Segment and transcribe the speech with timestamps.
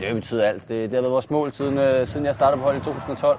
[0.00, 0.62] det betyder alt.
[0.62, 3.38] Det, det har været vores mål siden, øh, siden jeg startede på holdet i 2012.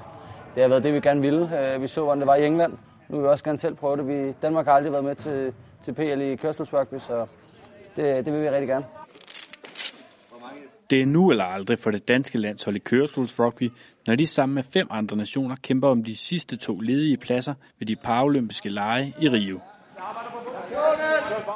[0.56, 1.74] Det har været det, vi gerne ville.
[1.74, 2.74] Øh, vi så, hvordan det var i England.
[3.10, 4.08] Nu vil vi også gerne selv prøve det.
[4.08, 5.54] Vi, Danmark har aldrig været med til,
[5.84, 7.26] til PL i kørselsrugby, så
[7.96, 8.86] det, det vil vi rigtig gerne.
[10.90, 13.70] Det er nu eller aldrig for det danske landshold i kørestolsrugby,
[14.08, 17.88] når de sammen med fem andre nationer kæmper om de sidste to ledige pladser ved
[17.88, 19.60] de paralympiske lege i Rio.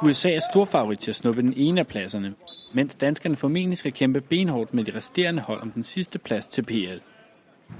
[0.02, 2.34] USA er storfavorit til at snuppe den ene af pladserne,
[2.72, 6.62] mens danskerne formentlig skal kæmpe benhårdt med de resterende hold om den sidste plads til
[6.62, 7.00] PL.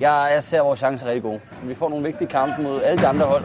[0.01, 1.41] Jeg, jeg ser vores chancer rigtig gode.
[1.65, 3.45] Vi får nogle vigtige kampe mod alle de andre hold.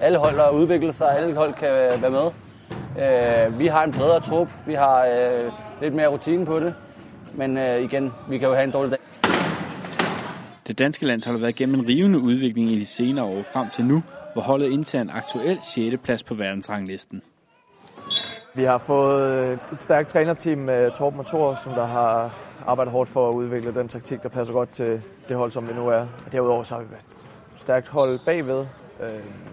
[0.00, 1.70] Alle hold har udviklet sig, alle hold kan
[2.02, 2.30] være med.
[3.02, 5.52] Øh, vi har en bredere trup, vi har øh,
[5.82, 6.74] lidt mere rutine på det.
[7.34, 8.98] Men øh, igen, vi kan jo have en dårlig dag.
[10.66, 13.84] Det danske landshold har været igennem en rivende udvikling i de senere år frem til
[13.84, 14.02] nu,
[14.32, 15.96] hvor holdet indtager en aktuel 6.
[16.04, 17.22] plads på verdensranglisten.
[18.56, 22.34] Vi har fået et stærkt trænerteam med Torben og Thor, som der har
[22.66, 25.72] arbejdet hårdt for at udvikle den taktik, der passer godt til det hold, som vi
[25.72, 26.06] nu er.
[26.32, 28.66] Derudover så har vi været et stærkt hold bagved,
[29.00, 29.08] øh,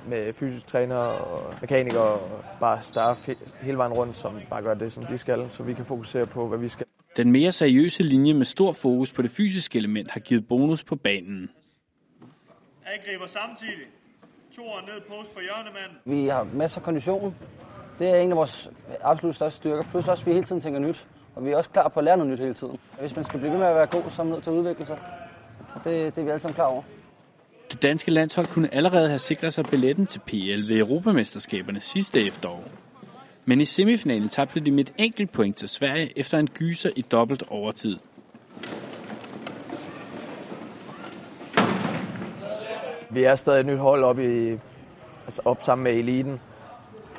[0.08, 3.30] med fysisk træner og mekanikere og bare staff
[3.62, 6.48] hele vejen rundt, som bare gør det, som de skal, så vi kan fokusere på,
[6.48, 6.86] hvad vi skal.
[7.18, 10.96] Den mere seriøse linje med stor fokus på det fysiske element har givet bonus på
[10.96, 11.50] banen.
[12.86, 13.88] Angriber samtidig.
[14.56, 15.92] To ned post for hjørnemand.
[16.06, 17.36] Vi har masser af kondition.
[18.02, 18.70] Det er en af vores
[19.02, 19.84] absolut største styrker.
[19.92, 21.08] Plus også, at vi hele tiden tænker nyt.
[21.36, 22.80] Og vi er også klar på at lære noget nyt hele tiden.
[23.00, 24.56] Hvis man skal blive ved med at være god, så er man nødt til at
[24.56, 24.98] udvikle sig.
[25.76, 26.84] Og det, det er vi alle sammen klar over.
[27.72, 32.64] Det danske landshold kunne allerede have sikret sig billetten til PL ved Europamesterskaberne sidste efterår.
[33.46, 37.02] Men i semifinalen tabte de med et enkelt point til Sverige efter en gyser i
[37.02, 37.98] dobbelt overtid.
[43.10, 44.52] Vi er stadig et nyt hold op, i,
[45.26, 46.40] altså op sammen med eliten.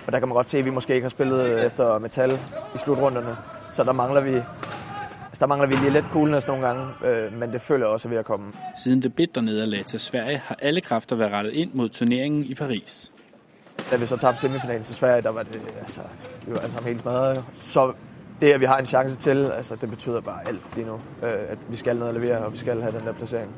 [0.07, 2.41] Og der kan man godt se, at vi måske ikke har spillet efter metal
[2.75, 3.37] i slutrunderne.
[3.71, 7.53] Så der mangler vi, altså der mangler vi lige lidt coolness nogle gange, øh, men
[7.53, 8.53] det føler også ved at komme.
[8.75, 12.55] Siden det bitter nederlag til Sverige har alle kræfter været rettet ind mod turneringen i
[12.55, 13.13] Paris.
[13.91, 16.01] Da vi så tabte semifinalen til Sverige, der var det, altså,
[16.47, 17.45] vi var alle sammen helt smadret.
[17.53, 17.93] Så
[18.41, 20.95] det, at vi har en chance til, altså, det betyder bare alt lige nu.
[20.95, 23.55] Øh, at vi skal ned og levere, og vi skal have den der placering.